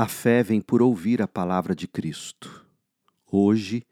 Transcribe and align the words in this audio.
A 0.00 0.06
fé 0.06 0.44
vem 0.44 0.60
por 0.60 0.80
ouvir 0.80 1.20
a 1.20 1.26
palavra 1.26 1.74
de 1.74 1.88
Cristo. 1.88 2.64
Hoje, 3.32 3.84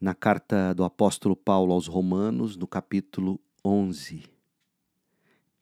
na 0.00 0.14
carta 0.14 0.72
do 0.72 0.84
apóstolo 0.84 1.34
Paulo 1.34 1.72
aos 1.72 1.88
Romanos, 1.88 2.56
no 2.56 2.68
capítulo 2.68 3.40
11. 3.64 4.22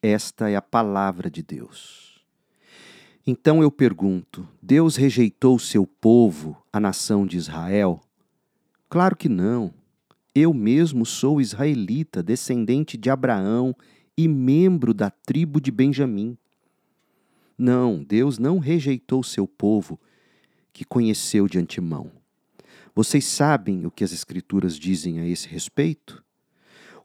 Esta 0.03 0.51
é 0.51 0.57
a 0.57 0.61
palavra 0.61 1.31
de 1.31 1.43
Deus. 1.43 2.23
Então 3.27 3.63
eu 3.63 3.71
pergunto: 3.71 4.47
Deus 4.61 4.97
rejeitou 4.97 5.59
seu 5.59 5.87
povo, 5.87 6.63
a 6.71 6.79
nação 6.79 7.27
de 7.27 7.39
Israel? 7.39 7.99
Claro 8.91 9.17
que 9.17 9.27
não. 9.27 9.73
Eu 10.35 10.53
mesmo 10.53 11.07
sou 11.07 11.41
israelita, 11.41 12.23
descendente 12.23 12.99
de 12.99 13.09
Abraão 13.09 13.75
e 14.19 14.29
membro 14.29 14.93
da 14.93 15.09
tribo 15.09 15.63
de 15.63 15.71
Benjamim. 15.71 16.37
Não, 17.57 18.03
Deus 18.03 18.39
não 18.39 18.59
rejeitou 18.59 19.23
seu 19.23 19.47
povo 19.47 20.01
que 20.73 20.85
conheceu 20.85 21.47
de 21.47 21.59
antemão. 21.59 22.11
Vocês 22.95 23.25
sabem 23.25 23.87
o 23.87 23.91
que 23.91 24.05
as 24.05 24.13
Escrituras 24.13 24.79
dizem 24.79 25.21
a 25.21 25.27
esse 25.27 25.49
respeito? 25.49 26.23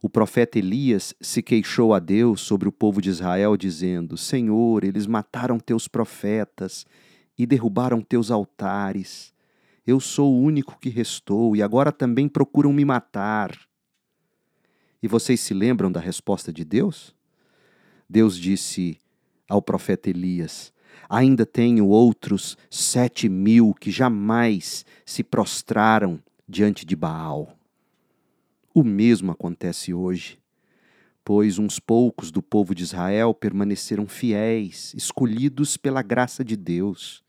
O 0.02 0.10
profeta 0.10 0.60
Elias 0.60 1.14
se 1.20 1.42
queixou 1.42 1.94
a 1.94 2.00
Deus 2.00 2.42
sobre 2.42 2.68
o 2.68 2.72
povo 2.72 3.02
de 3.02 3.10
Israel, 3.10 3.58
dizendo: 3.58 4.16
Senhor, 4.16 4.84
eles 4.84 5.08
mataram 5.08 5.60
teus 5.60 5.88
profetas 5.88 6.86
e 7.38 7.46
derrubaram 7.46 8.02
teus 8.02 8.30
altares. 8.30 9.34
Eu 9.86 10.00
sou 10.00 10.34
o 10.34 10.42
único 10.42 10.78
que 10.80 10.90
restou 10.90 11.56
e 11.56 11.64
agora 11.64 11.92
também 11.92 12.28
procuram 12.28 12.74
me 12.74 12.86
matar. 12.86 13.58
E 15.02 15.08
vocês 15.08 15.40
se 15.40 15.54
lembram 15.54 15.92
da 15.92 16.00
resposta 16.00 16.52
de 16.52 16.64
Deus? 16.64 17.16
Deus 18.10 18.38
disse: 18.38 19.00
ao 19.48 19.62
profeta 19.62 20.10
Elias: 20.10 20.74
Ainda 21.10 21.46
tenho 21.46 21.88
outros 21.88 22.58
sete 22.70 23.30
mil 23.30 23.74
que 23.74 23.92
jamais 23.92 24.86
se 25.06 25.24
prostraram 25.24 26.20
diante 26.48 26.86
de 26.86 26.96
Baal. 26.96 27.58
O 28.74 28.84
mesmo 28.84 29.32
acontece 29.32 29.94
hoje, 29.94 30.38
pois 31.26 31.58
uns 31.58 31.80
poucos 31.80 32.32
do 32.32 32.42
povo 32.42 32.76
de 32.76 32.84
Israel 32.84 33.34
permaneceram 33.34 34.08
fiéis, 34.08 34.94
escolhidos 34.96 35.76
pela 35.76 36.02
graça 36.02 36.44
de 36.44 36.56
Deus. 36.56 37.24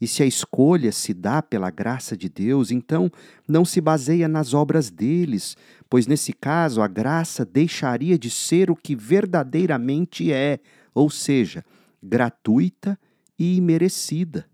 E 0.00 0.06
se 0.06 0.22
a 0.22 0.26
escolha 0.26 0.92
se 0.92 1.14
dá 1.14 1.40
pela 1.40 1.70
graça 1.70 2.16
de 2.16 2.28
Deus, 2.28 2.70
então 2.70 3.10
não 3.48 3.64
se 3.64 3.80
baseia 3.80 4.28
nas 4.28 4.52
obras 4.52 4.90
deles, 4.90 5.56
pois 5.88 6.06
nesse 6.06 6.32
caso 6.32 6.82
a 6.82 6.88
graça 6.88 7.44
deixaria 7.44 8.18
de 8.18 8.28
ser 8.28 8.70
o 8.70 8.76
que 8.76 8.94
verdadeiramente 8.94 10.30
é, 10.30 10.60
ou 10.96 11.10
seja, 11.10 11.62
gratuita 12.02 12.98
e 13.38 13.56
imerecida. 13.58 14.48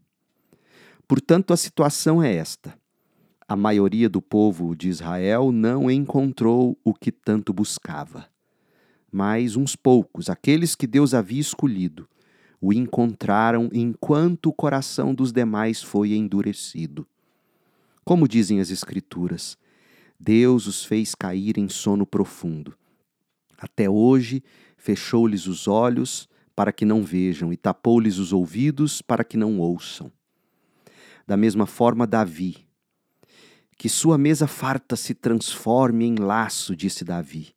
Portanto, 1.06 1.52
a 1.52 1.56
situação 1.56 2.20
é 2.20 2.34
esta: 2.34 2.76
a 3.46 3.54
maioria 3.54 4.08
do 4.08 4.20
povo 4.20 4.74
de 4.74 4.88
Israel 4.88 5.52
não 5.52 5.88
encontrou 5.88 6.76
o 6.82 6.92
que 6.92 7.12
tanto 7.12 7.52
buscava. 7.52 8.28
Mas 9.10 9.54
uns 9.54 9.76
poucos, 9.76 10.28
aqueles 10.28 10.74
que 10.74 10.86
Deus 10.86 11.14
havia 11.14 11.40
escolhido, 11.40 12.08
o 12.60 12.72
encontraram 12.72 13.68
enquanto 13.72 14.46
o 14.46 14.52
coração 14.52 15.14
dos 15.14 15.32
demais 15.32 15.80
foi 15.80 16.12
endurecido. 16.14 17.06
Como 18.04 18.26
dizem 18.26 18.58
as 18.58 18.70
Escrituras, 18.70 19.56
Deus 20.18 20.66
os 20.66 20.84
fez 20.84 21.14
cair 21.14 21.56
em 21.56 21.68
sono 21.68 22.04
profundo. 22.04 22.74
Até 23.56 23.88
hoje 23.88 24.42
fechou-lhes 24.76 25.46
os 25.46 25.68
olhos 25.68 26.28
para 26.54 26.72
que 26.72 26.84
não 26.84 27.02
vejam, 27.02 27.52
e 27.52 27.56
tapou-lhes 27.56 28.18
os 28.18 28.32
ouvidos 28.32 29.02
para 29.02 29.24
que 29.24 29.36
não 29.36 29.58
ouçam. 29.58 30.10
Da 31.26 31.36
mesma 31.36 31.66
forma, 31.66 32.06
Davi. 32.06 32.66
Que 33.76 33.88
sua 33.88 34.16
mesa 34.16 34.46
farta 34.46 34.96
se 34.96 35.14
transforme 35.14 36.04
em 36.04 36.16
laço, 36.16 36.76
disse 36.76 37.04
Davi, 37.04 37.54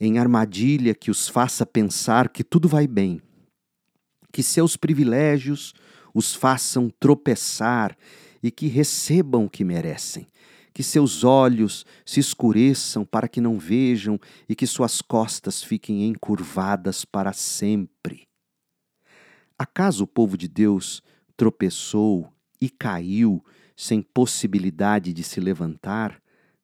em 0.00 0.18
armadilha 0.18 0.94
que 0.94 1.10
os 1.10 1.28
faça 1.28 1.64
pensar 1.64 2.28
que 2.28 2.44
tudo 2.44 2.68
vai 2.68 2.86
bem. 2.86 3.20
Que 4.32 4.42
seus 4.42 4.76
privilégios 4.76 5.72
os 6.12 6.34
façam 6.34 6.90
tropeçar 7.00 7.96
e 8.42 8.50
que 8.50 8.66
recebam 8.66 9.46
o 9.46 9.50
que 9.50 9.64
merecem 9.64 10.26
que 10.74 10.82
seus 10.82 11.22
olhos 11.22 11.86
se 12.04 12.18
escureçam 12.18 13.04
para 13.04 13.28
que 13.28 13.40
não 13.40 13.58
vejam 13.58 14.18
e 14.48 14.56
que 14.56 14.66
suas 14.66 15.00
costas 15.00 15.62
fiquem 15.62 16.04
encurvadas 16.08 17.04
para 17.04 17.32
sempre. 17.32 18.26
Acaso 19.58 20.04
o 20.04 20.06
povo 20.06 20.36
de 20.36 20.48
Deus 20.48 21.02
tropeçou 21.36 22.32
e 22.60 22.68
caiu 22.68 23.44
sem 23.76 24.02
possibilidade 24.02 25.12
de 25.12 25.22
se 25.22 25.40
levantar? 25.40 26.20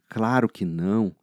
Claro 0.09 0.49
que 0.49 0.65
não. 0.65 1.15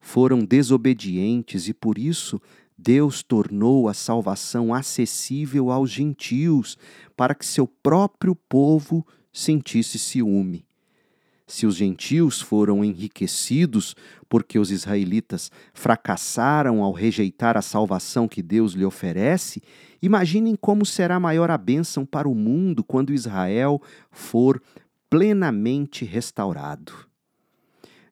Foram 0.00 0.44
desobedientes 0.44 1.68
e 1.68 1.74
por 1.74 1.98
isso 1.98 2.40
Deus 2.76 3.22
tornou 3.22 3.88
a 3.88 3.94
salvação 3.94 4.74
acessível 4.74 5.70
aos 5.70 5.90
gentios, 5.90 6.76
para 7.16 7.34
que 7.34 7.46
seu 7.46 7.66
próprio 7.66 8.34
povo 8.34 9.06
sentisse 9.32 9.98
ciúme 9.98 10.65
se 11.46 11.64
os 11.64 11.76
gentios 11.76 12.40
foram 12.40 12.84
enriquecidos 12.84 13.94
porque 14.28 14.58
os 14.58 14.70
israelitas 14.72 15.50
fracassaram 15.72 16.82
ao 16.82 16.92
rejeitar 16.92 17.56
a 17.56 17.62
salvação 17.62 18.26
que 18.26 18.42
Deus 18.42 18.72
lhe 18.72 18.84
oferece, 18.84 19.62
imaginem 20.02 20.56
como 20.56 20.84
será 20.84 21.20
maior 21.20 21.50
a 21.50 21.56
bênção 21.56 22.04
para 22.04 22.28
o 22.28 22.34
mundo 22.34 22.82
quando 22.82 23.12
Israel 23.12 23.80
for 24.10 24.60
plenamente 25.08 26.04
restaurado. 26.04 26.92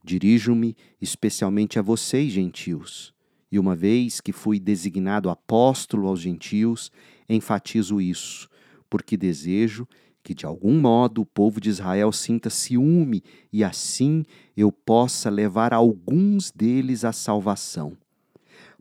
Dirijo-me 0.05 0.77
especialmente 1.01 1.79
a 1.79 1.83
vocês, 1.83 2.31
gentios, 2.31 3.13
e 3.51 3.59
uma 3.59 3.75
vez 3.75 4.21
que 4.21 4.33
fui 4.33 4.61
designado 4.61 5.29
apóstolo 5.29 6.07
aos 6.07 6.21
gentios, 6.21 6.93
enfatizo 7.29 8.01
isso, 8.01 8.49
porque 8.89 9.17
desejo 9.17 9.89
que 10.25 10.35
de 10.35 10.47
algum 10.47 10.81
modo 10.81 11.21
o 11.21 11.27
povo 11.27 11.61
de 11.61 11.69
Israel 11.69 12.11
sinta 12.11 12.49
ciúme 12.49 13.23
e 13.53 13.63
assim 13.63 14.25
eu 14.57 14.73
possa 14.73 15.29
levar 15.29 15.75
alguns 15.75 16.51
deles 16.51 17.05
à 17.05 17.13
salvação. 17.13 17.95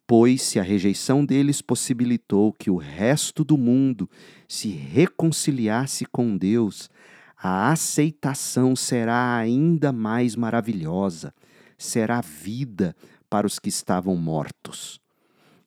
Pois 0.07 0.41
se 0.41 0.57
a 0.57 0.63
rejeição 0.63 1.25
deles 1.25 1.61
possibilitou 1.61 2.53
que 2.53 2.71
o 2.71 2.77
resto 2.77 3.43
do 3.43 3.57
mundo 3.57 4.09
se 4.47 4.69
reconciliasse 4.69 6.05
com 6.05 6.37
Deus, 6.37 6.89
a 7.37 7.71
aceitação 7.71 8.73
será 8.73 9.35
ainda 9.35 9.91
mais 9.91 10.37
maravilhosa, 10.37 11.33
será 11.77 12.21
vida 12.21 12.95
para 13.29 13.45
os 13.45 13.59
que 13.59 13.67
estavam 13.67 14.15
mortos. 14.15 15.01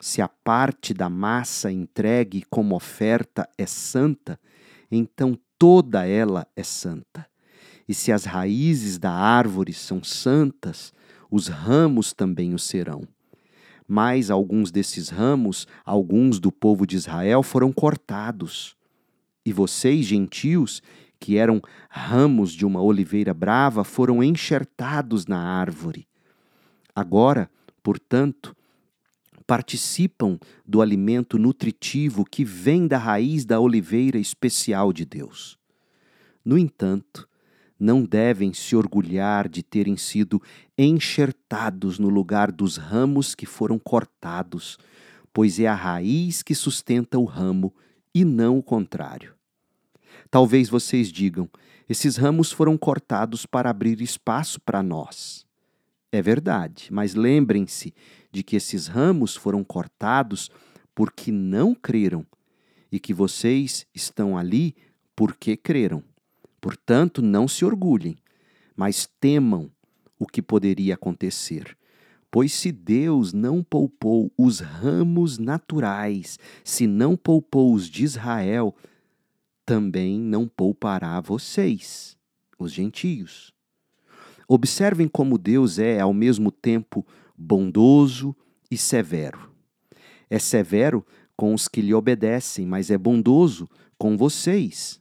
Se 0.00 0.22
a 0.22 0.28
parte 0.28 0.94
da 0.94 1.10
massa 1.10 1.70
entregue 1.70 2.44
como 2.48 2.74
oferta 2.74 3.48
é 3.58 3.66
santa, 3.66 4.38
então 4.90 5.38
toda 5.58 6.06
ela 6.06 6.46
é 6.54 6.62
santa. 6.62 7.26
E 7.88 7.94
se 7.94 8.10
as 8.10 8.24
raízes 8.24 8.98
da 8.98 9.12
árvore 9.12 9.72
são 9.72 10.02
santas, 10.02 10.92
os 11.30 11.48
ramos 11.48 12.12
também 12.12 12.54
o 12.54 12.58
serão. 12.58 13.06
Mas 13.86 14.30
alguns 14.30 14.72
desses 14.72 15.08
ramos, 15.08 15.66
alguns 15.84 16.40
do 16.40 16.50
povo 16.50 16.86
de 16.86 16.96
Israel, 16.96 17.42
foram 17.42 17.72
cortados. 17.72 18.76
E 19.44 19.52
vocês, 19.52 20.06
gentios, 20.06 20.82
que 21.20 21.36
eram 21.36 21.62
ramos 21.88 22.52
de 22.52 22.66
uma 22.66 22.82
oliveira 22.82 23.32
brava, 23.32 23.84
foram 23.84 24.22
enxertados 24.22 25.26
na 25.26 25.38
árvore. 25.38 26.08
Agora, 26.94 27.48
portanto, 27.82 28.56
participam 29.46 30.38
do 30.66 30.82
alimento 30.82 31.38
nutritivo 31.38 32.24
que 32.24 32.44
vem 32.44 32.86
da 32.86 32.98
raiz 32.98 33.44
da 33.44 33.60
oliveira 33.60 34.18
especial 34.18 34.92
de 34.92 35.04
Deus. 35.04 35.58
No 36.44 36.58
entanto, 36.58 37.28
não 37.78 38.04
devem 38.04 38.52
se 38.52 38.74
orgulhar 38.74 39.48
de 39.48 39.62
terem 39.62 39.96
sido 39.96 40.40
enxertados 40.76 41.98
no 41.98 42.08
lugar 42.08 42.50
dos 42.50 42.76
ramos 42.76 43.34
que 43.34 43.46
foram 43.46 43.78
cortados, 43.78 44.78
pois 45.32 45.60
é 45.60 45.66
a 45.66 45.74
raiz 45.74 46.42
que 46.42 46.54
sustenta 46.54 47.18
o 47.18 47.24
ramo 47.24 47.74
e 48.14 48.24
não 48.24 48.58
o 48.58 48.62
contrário. 48.62 49.34
Talvez 50.30 50.68
vocês 50.68 51.12
digam: 51.12 51.48
esses 51.88 52.16
ramos 52.16 52.50
foram 52.50 52.76
cortados 52.76 53.46
para 53.46 53.70
abrir 53.70 54.00
espaço 54.00 54.60
para 54.60 54.82
nós. 54.82 55.45
É 56.16 56.22
verdade, 56.22 56.88
mas 56.90 57.14
lembrem-se 57.14 57.92
de 58.32 58.42
que 58.42 58.56
esses 58.56 58.86
ramos 58.86 59.36
foram 59.36 59.62
cortados 59.62 60.50
porque 60.94 61.30
não 61.30 61.74
creram 61.74 62.24
e 62.90 62.98
que 62.98 63.12
vocês 63.12 63.86
estão 63.94 64.38
ali 64.38 64.74
porque 65.14 65.58
creram. 65.58 66.02
Portanto, 66.58 67.20
não 67.20 67.46
se 67.46 67.66
orgulhem, 67.66 68.16
mas 68.74 69.06
temam 69.20 69.70
o 70.18 70.26
que 70.26 70.40
poderia 70.40 70.94
acontecer. 70.94 71.76
Pois 72.30 72.54
se 72.54 72.72
Deus 72.72 73.34
não 73.34 73.62
poupou 73.62 74.32
os 74.38 74.60
ramos 74.60 75.36
naturais, 75.36 76.38
se 76.64 76.86
não 76.86 77.14
poupou 77.14 77.74
os 77.74 77.90
de 77.90 78.04
Israel, 78.04 78.74
também 79.66 80.18
não 80.18 80.48
poupará 80.48 81.20
vocês, 81.20 82.16
os 82.58 82.72
gentios. 82.72 83.54
Observem 84.48 85.08
como 85.08 85.38
Deus 85.38 85.78
é, 85.78 86.00
ao 86.00 86.14
mesmo 86.14 86.50
tempo, 86.50 87.04
bondoso 87.36 88.34
e 88.70 88.76
severo. 88.76 89.50
É 90.30 90.38
severo 90.38 91.04
com 91.36 91.52
os 91.52 91.68
que 91.68 91.80
lhe 91.80 91.92
obedecem, 91.92 92.66
mas 92.66 92.90
é 92.90 92.96
bondoso 92.96 93.68
com 93.98 94.16
vocês. 94.16 95.00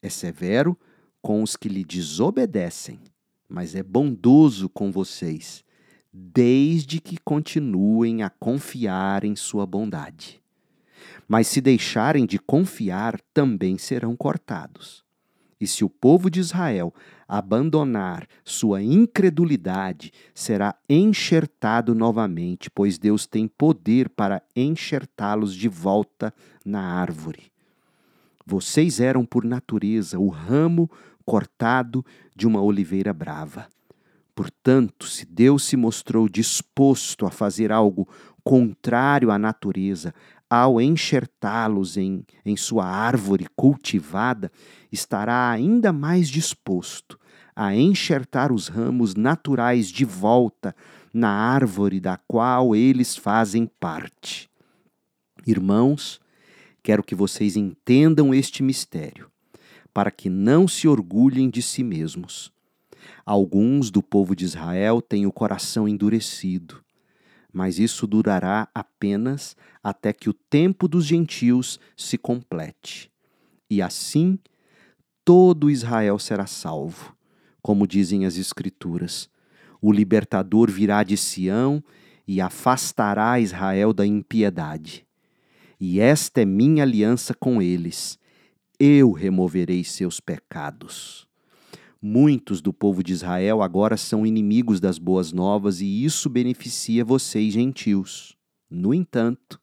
É 0.00 0.08
severo 0.08 0.76
com 1.20 1.42
os 1.42 1.56
que 1.56 1.68
lhe 1.68 1.84
desobedecem, 1.84 3.00
mas 3.48 3.74
é 3.74 3.82
bondoso 3.82 4.68
com 4.68 4.92
vocês, 4.92 5.64
desde 6.12 7.00
que 7.00 7.18
continuem 7.18 8.22
a 8.22 8.30
confiar 8.30 9.24
em 9.24 9.34
sua 9.34 9.66
bondade. 9.66 10.40
Mas 11.26 11.48
se 11.48 11.60
deixarem 11.60 12.24
de 12.24 12.38
confiar, 12.38 13.20
também 13.34 13.76
serão 13.76 14.16
cortados. 14.16 15.04
E 15.60 15.66
se 15.66 15.84
o 15.84 15.90
povo 15.90 16.30
de 16.30 16.40
Israel 16.40 16.94
abandonar 17.28 18.26
sua 18.42 18.82
incredulidade, 18.82 20.12
será 20.34 20.74
enxertado 20.88 21.94
novamente, 21.94 22.70
pois 22.70 22.96
Deus 22.96 23.26
tem 23.26 23.46
poder 23.46 24.08
para 24.08 24.42
enxertá-los 24.56 25.54
de 25.54 25.68
volta 25.68 26.32
na 26.64 26.80
árvore. 26.80 27.52
Vocês 28.46 28.98
eram, 28.98 29.26
por 29.26 29.44
natureza, 29.44 30.18
o 30.18 30.28
ramo 30.28 30.90
cortado 31.26 32.02
de 32.34 32.46
uma 32.46 32.62
oliveira 32.62 33.12
brava. 33.12 33.68
Portanto, 34.34 35.06
se 35.06 35.26
Deus 35.26 35.64
se 35.64 35.76
mostrou 35.76 36.28
disposto 36.28 37.26
a 37.26 37.30
fazer 37.30 37.70
algo 37.70 38.08
contrário 38.48 39.30
à 39.30 39.38
natureza, 39.38 40.14
ao 40.48 40.80
enxertá-los 40.80 41.98
em, 41.98 42.24
em 42.46 42.56
sua 42.56 42.86
árvore 42.86 43.46
cultivada, 43.54 44.50
estará 44.90 45.50
ainda 45.50 45.92
mais 45.92 46.30
disposto 46.30 47.20
a 47.54 47.76
enxertar 47.76 48.50
os 48.50 48.68
ramos 48.68 49.14
naturais 49.14 49.88
de 49.88 50.02
volta 50.02 50.74
na 51.12 51.28
árvore 51.28 52.00
da 52.00 52.16
qual 52.16 52.74
eles 52.74 53.16
fazem 53.16 53.66
parte. 53.78 54.48
Irmãos, 55.46 56.18
quero 56.82 57.02
que 57.02 57.14
vocês 57.14 57.54
entendam 57.54 58.32
este 58.32 58.62
mistério, 58.62 59.30
para 59.92 60.10
que 60.10 60.30
não 60.30 60.66
se 60.66 60.88
orgulhem 60.88 61.50
de 61.50 61.60
si 61.60 61.84
mesmos. 61.84 62.50
Alguns 63.26 63.90
do 63.90 64.02
povo 64.02 64.34
de 64.34 64.46
Israel 64.46 65.02
têm 65.02 65.26
o 65.26 65.32
coração 65.32 65.86
endurecido 65.86 66.82
mas 67.52 67.78
isso 67.78 68.06
durará 68.06 68.68
apenas 68.74 69.56
até 69.82 70.12
que 70.12 70.28
o 70.28 70.34
tempo 70.34 70.86
dos 70.86 71.04
gentios 71.04 71.78
se 71.96 72.18
complete. 72.18 73.10
E 73.70 73.82
assim 73.82 74.38
todo 75.24 75.70
Israel 75.70 76.18
será 76.18 76.46
salvo, 76.46 77.14
como 77.60 77.86
dizem 77.86 78.24
as 78.24 78.36
Escrituras. 78.36 79.28
O 79.80 79.92
libertador 79.92 80.70
virá 80.70 81.02
de 81.02 81.16
Sião 81.16 81.84
e 82.26 82.40
afastará 82.40 83.38
Israel 83.38 83.92
da 83.92 84.06
impiedade. 84.06 85.06
E 85.78 86.00
esta 86.00 86.40
é 86.40 86.44
minha 86.44 86.82
aliança 86.82 87.34
com 87.34 87.62
eles: 87.62 88.18
eu 88.80 89.12
removerei 89.12 89.84
seus 89.84 90.18
pecados. 90.18 91.27
Muitos 92.00 92.60
do 92.60 92.72
povo 92.72 93.02
de 93.02 93.12
Israel 93.12 93.60
agora 93.60 93.96
são 93.96 94.24
inimigos 94.24 94.78
das 94.78 94.98
boas 94.98 95.32
novas 95.32 95.80
e 95.80 96.04
isso 96.04 96.30
beneficia 96.30 97.04
vocês, 97.04 97.52
gentios. 97.52 98.36
No 98.70 98.94
entanto, 98.94 99.60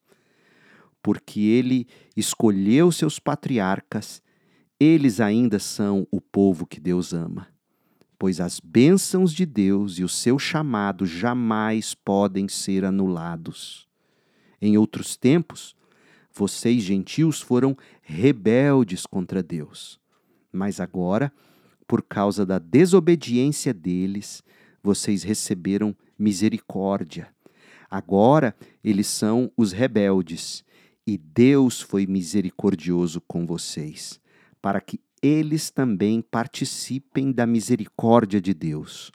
porque 1.01 1.39
ele 1.39 1.87
escolheu 2.17 2.91
seus 2.91 3.19
patriarcas, 3.19 4.21
eles 4.77 5.21
ainda 5.21 5.59
são 5.59 6.05
o 6.11 6.19
povo 6.19 6.65
que 6.65 6.81
Deus 6.81 7.13
ama. 7.13 7.47
Pois 8.19 8.41
as 8.41 8.59
bênçãos 8.59 9.31
de 9.31 9.45
Deus 9.45 9.97
e 9.97 10.03
o 10.03 10.09
seu 10.09 10.37
chamado 10.37 11.05
jamais 11.05 11.93
podem 11.93 12.49
ser 12.49 12.83
anulados. 12.83 13.87
Em 14.61 14.77
outros 14.77 15.15
tempos, 15.15 15.73
vocês, 16.33 16.83
gentios, 16.83 17.39
foram 17.39 17.77
rebeldes 18.01 19.05
contra 19.05 19.41
Deus. 19.41 19.99
Mas 20.51 20.81
agora, 20.81 21.31
por 21.87 22.01
causa 22.01 22.45
da 22.45 22.59
desobediência 22.59 23.73
deles, 23.73 24.43
vocês 24.81 25.23
receberam 25.23 25.95
misericórdia. 26.17 27.27
Agora 27.89 28.55
eles 28.83 29.07
são 29.07 29.51
os 29.55 29.71
rebeldes, 29.71 30.63
e 31.07 31.17
Deus 31.17 31.81
foi 31.81 32.07
misericordioso 32.07 33.21
com 33.21 33.45
vocês, 33.45 34.19
para 34.61 34.81
que 34.81 34.99
eles 35.21 35.69
também 35.69 36.21
participem 36.21 37.31
da 37.31 37.45
misericórdia 37.45 38.41
de 38.41 38.53
Deus. 38.53 39.11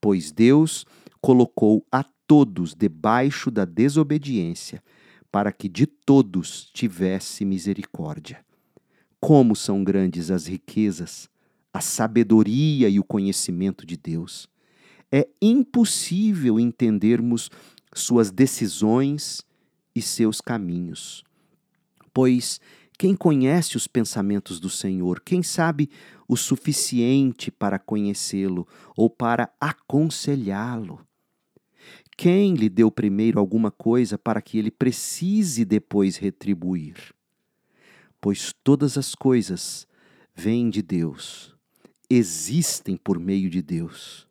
Pois 0.00 0.30
Deus 0.30 0.86
colocou 1.20 1.84
a 1.90 2.04
todos 2.26 2.74
debaixo 2.74 3.50
da 3.50 3.64
desobediência, 3.64 4.82
para 5.30 5.50
que 5.50 5.68
de 5.68 5.86
todos 5.86 6.70
tivesse 6.72 7.44
misericórdia. 7.44 8.44
Como 9.20 9.56
são 9.56 9.82
grandes 9.82 10.30
as 10.30 10.46
riquezas 10.46 11.28
a 11.74 11.80
sabedoria 11.80 12.88
e 12.88 13.00
o 13.00 13.04
conhecimento 13.04 13.84
de 13.84 13.96
Deus. 13.96 14.48
É 15.10 15.28
impossível 15.42 16.60
entendermos 16.60 17.50
suas 17.92 18.30
decisões 18.30 19.42
e 19.92 20.00
seus 20.00 20.40
caminhos. 20.40 21.24
Pois 22.12 22.60
quem 22.96 23.16
conhece 23.16 23.76
os 23.76 23.88
pensamentos 23.88 24.60
do 24.60 24.70
Senhor, 24.70 25.20
quem 25.20 25.42
sabe 25.42 25.90
o 26.28 26.36
suficiente 26.36 27.50
para 27.50 27.76
conhecê-lo 27.76 28.68
ou 28.96 29.10
para 29.10 29.52
aconselhá-lo? 29.60 31.04
Quem 32.16 32.54
lhe 32.54 32.68
deu 32.68 32.88
primeiro 32.88 33.40
alguma 33.40 33.72
coisa 33.72 34.16
para 34.16 34.40
que 34.40 34.58
ele 34.58 34.70
precise 34.70 35.64
depois 35.64 36.16
retribuir? 36.16 37.12
Pois 38.20 38.54
todas 38.62 38.96
as 38.96 39.16
coisas 39.16 39.88
vêm 40.36 40.70
de 40.70 40.80
Deus 40.80 41.53
existem 42.08 42.96
por 42.96 43.18
meio 43.18 43.48
de 43.50 43.62
Deus. 43.62 44.26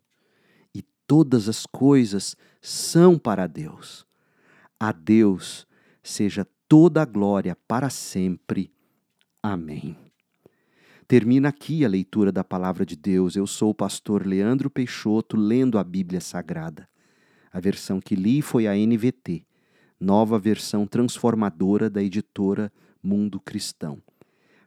E 0.74 0.82
todas 1.06 1.48
as 1.48 1.66
coisas 1.66 2.36
são 2.60 3.18
para 3.18 3.46
Deus. 3.46 4.06
A 4.78 4.92
Deus 4.92 5.66
seja 6.02 6.46
toda 6.68 7.02
a 7.02 7.04
glória 7.04 7.56
para 7.68 7.90
sempre. 7.90 8.72
Amém. 9.42 9.96
Termina 11.06 11.50
aqui 11.50 11.84
a 11.84 11.88
leitura 11.88 12.32
da 12.32 12.42
palavra 12.42 12.84
de 12.86 12.96
Deus. 12.96 13.36
Eu 13.36 13.46
sou 13.46 13.70
o 13.70 13.74
pastor 13.74 14.26
Leandro 14.26 14.70
Peixoto, 14.70 15.36
lendo 15.36 15.78
a 15.78 15.84
Bíblia 15.84 16.20
Sagrada. 16.20 16.88
A 17.52 17.60
versão 17.60 18.00
que 18.00 18.16
li 18.16 18.40
foi 18.42 18.66
a 18.66 18.74
NVT, 18.74 19.46
nova 20.00 20.38
versão 20.38 20.86
transformadora 20.86 21.88
da 21.88 22.02
editora 22.02 22.72
Mundo 23.02 23.38
Cristão. 23.38 24.02